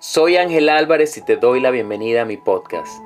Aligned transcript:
Soy 0.00 0.36
Ángel 0.36 0.68
Álvarez 0.68 1.18
y 1.18 1.22
te 1.22 1.36
doy 1.36 1.58
la 1.58 1.72
bienvenida 1.72 2.22
a 2.22 2.24
mi 2.24 2.36
podcast. 2.36 3.02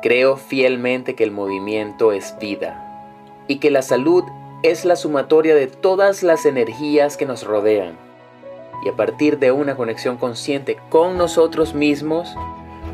Creo 0.00 0.36
fielmente 0.36 1.16
que 1.16 1.24
el 1.24 1.32
movimiento 1.32 2.12
es 2.12 2.36
vida 2.38 3.04
y 3.48 3.58
que 3.58 3.72
la 3.72 3.82
salud 3.82 4.22
es 4.62 4.84
la 4.84 4.94
sumatoria 4.94 5.56
de 5.56 5.66
todas 5.66 6.22
las 6.22 6.46
energías 6.46 7.16
que 7.16 7.26
nos 7.26 7.42
rodean. 7.42 7.98
Y 8.84 8.90
a 8.90 8.92
partir 8.92 9.40
de 9.40 9.50
una 9.50 9.74
conexión 9.74 10.18
consciente 10.18 10.78
con 10.88 11.18
nosotros 11.18 11.74
mismos, 11.74 12.32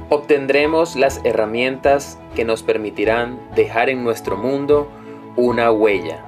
obtendremos 0.09 0.97
las 0.97 1.21
herramientas 1.23 2.19
que 2.35 2.47
nos 2.47 2.63
permitirán 2.63 3.39
dejar 3.55 3.91
en 3.91 4.03
nuestro 4.03 4.39
mundo 4.39 4.89
una 5.37 5.71
huella. 5.71 6.25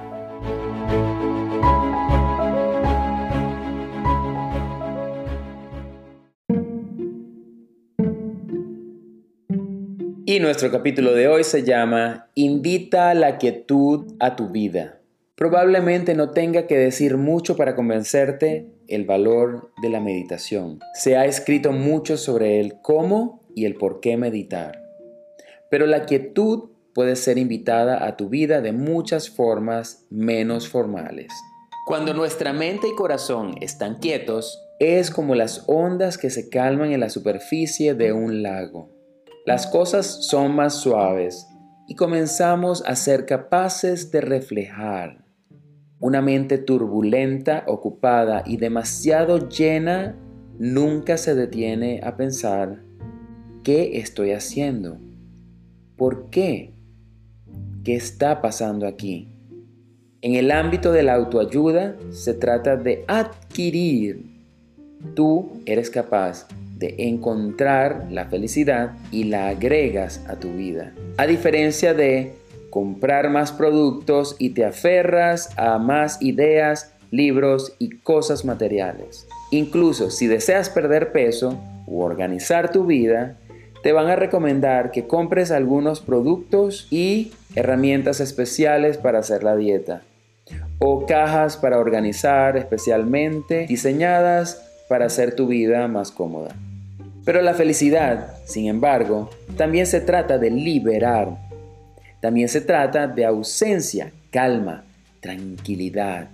Y 10.29 10.39
nuestro 10.39 10.69
capítulo 10.69 11.15
de 11.15 11.27
hoy 11.27 11.43
se 11.43 11.63
llama 11.63 12.29
Invita 12.35 13.15
la 13.15 13.39
quietud 13.39 14.13
a 14.19 14.35
tu 14.35 14.49
vida. 14.49 14.99
Probablemente 15.33 16.13
no 16.13 16.29
tenga 16.29 16.67
que 16.67 16.77
decir 16.77 17.17
mucho 17.17 17.55
para 17.55 17.75
convencerte 17.75 18.67
el 18.87 19.05
valor 19.05 19.71
de 19.81 19.89
la 19.89 19.99
meditación. 19.99 20.81
Se 20.93 21.17
ha 21.17 21.25
escrito 21.25 21.71
mucho 21.71 22.15
sobre 22.15 22.59
el 22.59 22.79
cómo 22.79 23.41
y 23.55 23.65
el 23.65 23.73
por 23.73 24.01
qué 24.01 24.17
meditar. 24.17 24.83
Pero 25.71 25.87
la 25.87 26.05
quietud 26.05 26.69
puede 26.93 27.15
ser 27.15 27.39
invitada 27.39 28.05
a 28.05 28.15
tu 28.15 28.29
vida 28.29 28.61
de 28.61 28.71
muchas 28.71 29.31
formas 29.31 30.05
menos 30.11 30.69
formales. 30.69 31.33
Cuando 31.87 32.13
nuestra 32.13 32.53
mente 32.53 32.87
y 32.87 32.93
corazón 32.93 33.55
están 33.61 33.97
quietos, 33.97 34.63
es 34.79 35.09
como 35.09 35.33
las 35.33 35.63
ondas 35.65 36.19
que 36.19 36.29
se 36.29 36.49
calman 36.49 36.91
en 36.91 36.99
la 36.99 37.09
superficie 37.09 37.95
de 37.95 38.13
un 38.13 38.43
lago 38.43 38.98
las 39.45 39.67
cosas 39.67 40.25
son 40.27 40.55
más 40.55 40.75
suaves 40.75 41.47
y 41.87 41.95
comenzamos 41.95 42.83
a 42.85 42.95
ser 42.95 43.25
capaces 43.25 44.11
de 44.11 44.21
reflejar. 44.21 45.25
Una 45.99 46.21
mente 46.21 46.57
turbulenta, 46.57 47.63
ocupada 47.67 48.43
y 48.45 48.57
demasiado 48.57 49.49
llena 49.49 50.15
nunca 50.59 51.17
se 51.17 51.35
detiene 51.35 51.99
a 52.03 52.15
pensar, 52.15 52.83
¿qué 53.63 53.99
estoy 53.99 54.31
haciendo? 54.31 54.99
¿Por 55.97 56.29
qué? 56.29 56.75
¿Qué 57.83 57.95
está 57.95 58.41
pasando 58.41 58.85
aquí? 58.85 59.33
En 60.21 60.35
el 60.35 60.51
ámbito 60.51 60.91
de 60.91 61.03
la 61.03 61.15
autoayuda 61.15 61.95
se 62.11 62.33
trata 62.33 62.75
de 62.75 63.05
adquirir. 63.07 64.25
Tú 65.15 65.61
eres 65.65 65.89
capaz 65.89 66.45
de 66.79 66.95
encontrar 66.97 68.07
la 68.09 68.25
felicidad 68.25 68.93
y 69.11 69.25
la 69.25 69.49
agregas 69.49 70.23
a 70.27 70.37
tu 70.37 70.53
vida. 70.53 70.93
A 71.17 71.27
diferencia 71.27 71.93
de 71.93 72.33
comprar 72.69 73.29
más 73.29 73.51
productos 73.51 74.35
y 74.39 74.51
te 74.51 74.63
aferras 74.63 75.49
a 75.57 75.77
más 75.77 76.21
ideas, 76.21 76.93
libros 77.11 77.75
y 77.79 77.89
cosas 77.97 78.45
materiales. 78.45 79.27
Incluso 79.51 80.09
si 80.09 80.27
deseas 80.27 80.69
perder 80.69 81.11
peso 81.11 81.59
o 81.85 82.03
organizar 82.03 82.71
tu 82.71 82.85
vida, 82.85 83.37
te 83.83 83.91
van 83.91 84.07
a 84.07 84.15
recomendar 84.15 84.91
que 84.91 85.05
compres 85.05 85.51
algunos 85.51 85.99
productos 85.99 86.87
y 86.91 87.33
herramientas 87.55 88.21
especiales 88.21 88.97
para 88.97 89.19
hacer 89.19 89.43
la 89.43 89.55
dieta 89.55 90.03
o 90.79 91.05
cajas 91.05 91.57
para 91.57 91.77
organizar 91.77 92.55
especialmente 92.57 93.65
diseñadas 93.67 94.65
para 94.87 95.05
hacer 95.05 95.35
tu 95.35 95.47
vida 95.47 95.87
más 95.87 96.11
cómoda. 96.11 96.55
Pero 97.29 97.43
la 97.43 97.53
felicidad, 97.53 98.37
sin 98.45 98.65
embargo, 98.65 99.29
también 99.55 99.85
se 99.85 100.01
trata 100.01 100.39
de 100.39 100.49
liberar. 100.49 101.37
También 102.21 102.49
se 102.49 102.59
trata 102.59 103.05
de 103.05 103.23
ausencia, 103.23 104.11
calma, 104.31 104.83
tranquilidad. 105.19 106.29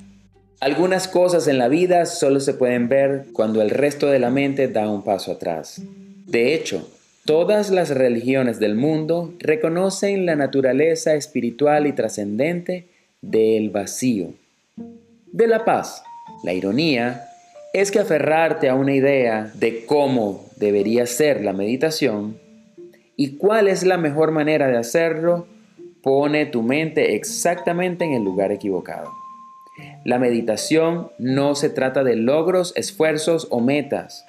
Algunas 0.61 1.09
cosas 1.09 1.49
en 1.49 1.57
la 1.57 1.67
vida 1.67 2.05
solo 2.05 2.39
se 2.39 2.53
pueden 2.53 2.87
ver 2.87 3.25
cuando 3.33 3.61
el 3.61 3.71
resto 3.71 4.07
de 4.07 4.19
la 4.19 4.29
mente 4.29 4.69
da 4.69 4.89
un 4.89 5.03
paso 5.03 5.33
atrás. 5.33 5.81
De 6.27 6.53
hecho, 6.53 6.89
todas 7.25 7.71
las 7.71 7.89
religiones 7.89 8.61
del 8.61 8.75
mundo 8.75 9.33
reconocen 9.39 10.25
la 10.25 10.37
naturaleza 10.37 11.15
espiritual 11.15 11.87
y 11.87 11.91
trascendente 11.91 12.87
del 13.21 13.69
vacío, 13.69 14.29
de 14.77 15.47
la 15.47 15.65
paz, 15.65 16.03
la 16.45 16.53
ironía, 16.53 17.27
es 17.73 17.91
que 17.91 17.99
aferrarte 17.99 18.69
a 18.69 18.75
una 18.75 18.93
idea 18.93 19.51
de 19.55 19.85
cómo 19.85 20.44
debería 20.57 21.05
ser 21.05 21.43
la 21.43 21.53
meditación 21.53 22.37
y 23.15 23.37
cuál 23.37 23.67
es 23.67 23.83
la 23.83 23.97
mejor 23.97 24.31
manera 24.31 24.67
de 24.67 24.77
hacerlo 24.77 25.47
pone 26.01 26.45
tu 26.45 26.61
mente 26.61 27.15
exactamente 27.15 28.05
en 28.05 28.13
el 28.13 28.23
lugar 28.23 28.51
equivocado. 28.51 29.11
La 30.03 30.19
meditación 30.19 31.11
no 31.17 31.55
se 31.55 31.69
trata 31.69 32.03
de 32.03 32.15
logros, 32.15 32.73
esfuerzos 32.75 33.47
o 33.49 33.59
metas. 33.59 34.25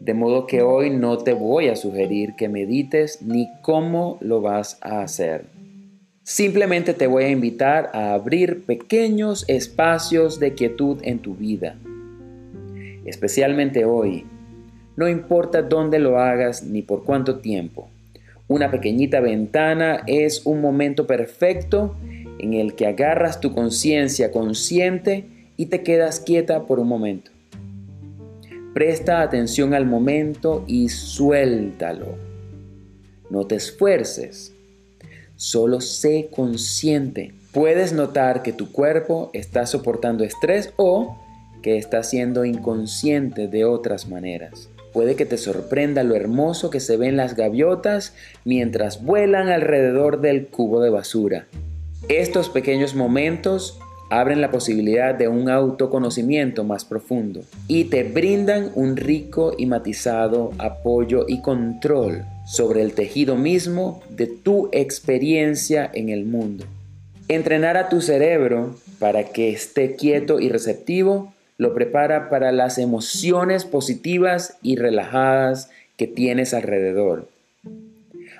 De 0.00 0.14
modo 0.14 0.46
que 0.46 0.62
hoy 0.62 0.90
no 0.90 1.18
te 1.18 1.34
voy 1.34 1.68
a 1.68 1.76
sugerir 1.76 2.34
que 2.36 2.48
medites 2.48 3.20
ni 3.22 3.48
cómo 3.62 4.16
lo 4.20 4.40
vas 4.40 4.78
a 4.80 5.02
hacer. 5.02 5.44
Simplemente 6.22 6.94
te 6.94 7.06
voy 7.06 7.24
a 7.24 7.30
invitar 7.30 7.90
a 7.92 8.14
abrir 8.14 8.64
pequeños 8.64 9.44
espacios 9.48 10.40
de 10.40 10.54
quietud 10.54 10.98
en 11.02 11.18
tu 11.18 11.34
vida 11.34 11.76
especialmente 13.04 13.84
hoy. 13.84 14.24
No 15.00 15.08
importa 15.08 15.62
dónde 15.62 15.98
lo 15.98 16.18
hagas 16.18 16.62
ni 16.62 16.82
por 16.82 17.04
cuánto 17.04 17.38
tiempo. 17.38 17.88
Una 18.48 18.70
pequeñita 18.70 19.20
ventana 19.20 20.02
es 20.06 20.44
un 20.44 20.60
momento 20.60 21.06
perfecto 21.06 21.96
en 22.38 22.52
el 22.52 22.74
que 22.74 22.86
agarras 22.86 23.40
tu 23.40 23.54
conciencia 23.54 24.30
consciente 24.30 25.24
y 25.56 25.66
te 25.66 25.82
quedas 25.82 26.20
quieta 26.20 26.66
por 26.66 26.80
un 26.80 26.88
momento. 26.88 27.30
Presta 28.74 29.22
atención 29.22 29.72
al 29.72 29.86
momento 29.86 30.64
y 30.66 30.90
suéltalo. 30.90 32.18
No 33.30 33.46
te 33.46 33.54
esfuerces. 33.54 34.52
Solo 35.34 35.80
sé 35.80 36.28
consciente. 36.30 37.32
Puedes 37.52 37.94
notar 37.94 38.42
que 38.42 38.52
tu 38.52 38.70
cuerpo 38.70 39.30
está 39.32 39.64
soportando 39.64 40.24
estrés 40.24 40.74
o 40.76 41.16
que 41.62 41.78
está 41.78 42.02
siendo 42.02 42.44
inconsciente 42.44 43.48
de 43.48 43.64
otras 43.64 44.06
maneras. 44.06 44.69
Puede 44.92 45.14
que 45.14 45.26
te 45.26 45.38
sorprenda 45.38 46.02
lo 46.02 46.16
hermoso 46.16 46.70
que 46.70 46.80
se 46.80 46.96
ven 46.96 47.16
las 47.16 47.36
gaviotas 47.36 48.14
mientras 48.44 49.04
vuelan 49.04 49.48
alrededor 49.48 50.20
del 50.20 50.48
cubo 50.48 50.80
de 50.80 50.90
basura. 50.90 51.46
Estos 52.08 52.48
pequeños 52.48 52.94
momentos 52.94 53.78
abren 54.10 54.40
la 54.40 54.50
posibilidad 54.50 55.14
de 55.14 55.28
un 55.28 55.48
autoconocimiento 55.48 56.64
más 56.64 56.84
profundo 56.84 57.42
y 57.68 57.84
te 57.84 58.02
brindan 58.02 58.72
un 58.74 58.96
rico 58.96 59.54
y 59.56 59.66
matizado 59.66 60.52
apoyo 60.58 61.24
y 61.28 61.40
control 61.40 62.24
sobre 62.44 62.82
el 62.82 62.92
tejido 62.92 63.36
mismo 63.36 64.02
de 64.10 64.26
tu 64.26 64.68
experiencia 64.72 65.88
en 65.94 66.08
el 66.08 66.24
mundo. 66.24 66.64
Entrenar 67.28 67.76
a 67.76 67.88
tu 67.88 68.00
cerebro 68.00 68.74
para 68.98 69.24
que 69.24 69.50
esté 69.50 69.94
quieto 69.94 70.40
y 70.40 70.48
receptivo 70.48 71.32
lo 71.60 71.74
prepara 71.74 72.30
para 72.30 72.52
las 72.52 72.78
emociones 72.78 73.66
positivas 73.66 74.56
y 74.62 74.76
relajadas 74.76 75.68
que 75.98 76.06
tienes 76.06 76.54
alrededor. 76.54 77.28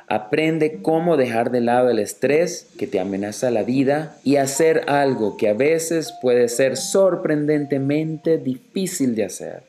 Aprende 0.09 0.81
cómo 0.81 1.19
dejar 1.19 1.51
de 1.51 1.61
lado 1.61 1.91
el 1.91 1.99
estrés 1.99 2.71
que 2.79 2.87
te 2.87 2.99
amenaza 2.99 3.51
la 3.51 3.63
vida 3.63 4.17
y 4.25 4.37
hacer 4.37 4.85
algo 4.87 5.37
que 5.37 5.51
a 5.51 5.53
veces 5.53 6.15
puede 6.23 6.49
ser 6.49 6.79
sorprendentemente 6.79 8.39
difícil 8.39 9.15
de 9.15 9.27
hacer. 9.27 9.65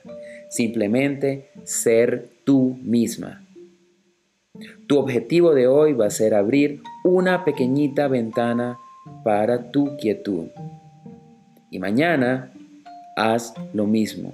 Simplemente 0.50 1.50
ser 1.66 2.30
tú 2.46 2.80
misma. 2.82 3.46
Tu 4.88 4.98
objetivo 4.98 5.54
de 5.54 5.68
hoy 5.68 5.92
va 5.92 6.06
a 6.06 6.10
ser 6.10 6.36
abrir 6.36 6.82
una 7.04 7.44
pequeñita 7.44 8.08
ventana 8.08 8.78
para 9.26 9.72
tu 9.72 9.98
quietud. 9.98 10.48
Y 11.70 11.80
mañana 11.80 12.54
haz 13.16 13.54
lo 13.74 13.86
mismo. 13.88 14.34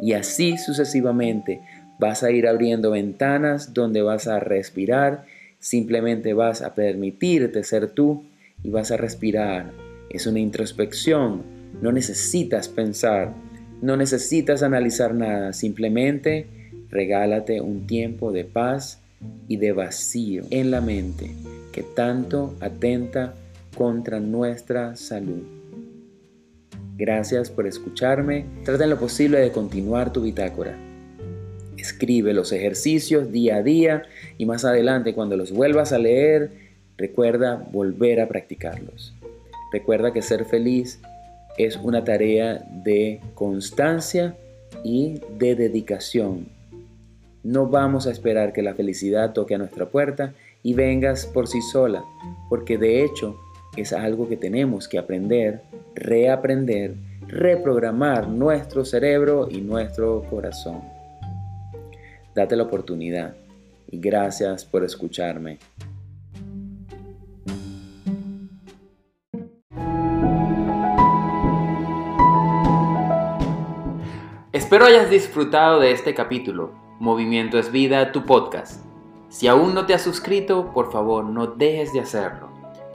Y 0.00 0.12
así 0.12 0.56
sucesivamente 0.58 1.60
vas 1.98 2.22
a 2.22 2.30
ir 2.30 2.46
abriendo 2.46 2.90
ventanas 2.90 3.74
donde 3.74 4.02
vas 4.02 4.26
a 4.28 4.40
respirar, 4.40 5.24
simplemente 5.58 6.32
vas 6.32 6.62
a 6.62 6.74
permitirte 6.74 7.64
ser 7.64 7.90
tú 7.90 8.24
y 8.62 8.70
vas 8.70 8.90
a 8.90 8.96
respirar. 8.96 9.72
Es 10.10 10.26
una 10.26 10.38
introspección, 10.38 11.42
no 11.82 11.92
necesitas 11.92 12.68
pensar, 12.68 13.34
no 13.82 13.96
necesitas 13.96 14.62
analizar 14.62 15.14
nada, 15.14 15.52
simplemente 15.52 16.46
regálate 16.90 17.60
un 17.60 17.86
tiempo 17.86 18.32
de 18.32 18.44
paz 18.44 19.00
y 19.48 19.56
de 19.56 19.72
vacío 19.72 20.44
en 20.50 20.70
la 20.70 20.80
mente 20.80 21.30
que 21.72 21.82
tanto 21.82 22.54
atenta 22.60 23.34
contra 23.76 24.20
nuestra 24.20 24.96
salud. 24.96 25.57
Gracias 26.98 27.48
por 27.48 27.68
escucharme. 27.68 28.44
Trata 28.64 28.82
en 28.82 28.90
lo 28.90 28.98
posible 28.98 29.38
de 29.38 29.52
continuar 29.52 30.12
tu 30.12 30.22
bitácora. 30.22 30.76
Escribe 31.76 32.34
los 32.34 32.50
ejercicios 32.50 33.30
día 33.30 33.58
a 33.58 33.62
día 33.62 34.02
y 34.36 34.46
más 34.46 34.64
adelante 34.64 35.14
cuando 35.14 35.36
los 35.36 35.52
vuelvas 35.52 35.92
a 35.92 35.98
leer, 35.98 36.50
recuerda 36.96 37.64
volver 37.70 38.20
a 38.20 38.26
practicarlos. 38.26 39.14
Recuerda 39.72 40.12
que 40.12 40.22
ser 40.22 40.44
feliz 40.44 40.98
es 41.56 41.76
una 41.76 42.02
tarea 42.02 42.66
de 42.84 43.20
constancia 43.34 44.36
y 44.82 45.20
de 45.38 45.54
dedicación. 45.54 46.48
No 47.44 47.68
vamos 47.68 48.08
a 48.08 48.10
esperar 48.10 48.52
que 48.52 48.62
la 48.62 48.74
felicidad 48.74 49.34
toque 49.34 49.54
a 49.54 49.58
nuestra 49.58 49.86
puerta 49.86 50.34
y 50.64 50.74
vengas 50.74 51.26
por 51.26 51.46
sí 51.46 51.62
sola, 51.62 52.02
porque 52.48 52.76
de 52.76 53.04
hecho 53.04 53.38
es 53.80 53.92
algo 53.92 54.28
que 54.28 54.36
tenemos 54.36 54.88
que 54.88 54.98
aprender, 54.98 55.62
reaprender, 55.94 56.94
reprogramar 57.26 58.28
nuestro 58.28 58.84
cerebro 58.84 59.48
y 59.50 59.60
nuestro 59.60 60.24
corazón. 60.28 60.82
Date 62.34 62.56
la 62.56 62.64
oportunidad 62.64 63.34
y 63.90 63.98
gracias 63.98 64.64
por 64.64 64.84
escucharme. 64.84 65.58
Espero 74.52 74.84
hayas 74.84 75.08
disfrutado 75.08 75.80
de 75.80 75.92
este 75.92 76.14
capítulo. 76.14 76.72
Movimiento 77.00 77.58
es 77.58 77.72
vida, 77.72 78.12
tu 78.12 78.26
podcast. 78.26 78.84
Si 79.28 79.46
aún 79.46 79.74
no 79.74 79.86
te 79.86 79.94
has 79.94 80.02
suscrito, 80.02 80.72
por 80.72 80.90
favor 80.90 81.24
no 81.24 81.46
dejes 81.46 81.92
de 81.92 82.00
hacerlo, 82.00 82.47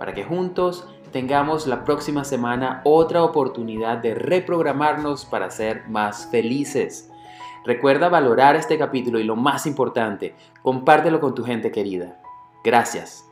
para 0.03 0.13
que 0.13 0.25
juntos 0.25 0.85
tengamos 1.13 1.65
la 1.65 1.85
próxima 1.85 2.25
semana 2.25 2.81
otra 2.83 3.23
oportunidad 3.23 3.99
de 3.99 4.13
reprogramarnos 4.13 5.23
para 5.23 5.49
ser 5.49 5.87
más 5.87 6.27
felices. 6.29 7.09
Recuerda 7.63 8.09
valorar 8.09 8.57
este 8.57 8.77
capítulo 8.77 9.17
y 9.17 9.23
lo 9.23 9.37
más 9.37 9.65
importante, 9.65 10.35
compártelo 10.61 11.21
con 11.21 11.33
tu 11.33 11.45
gente 11.45 11.71
querida. 11.71 12.19
Gracias. 12.65 13.31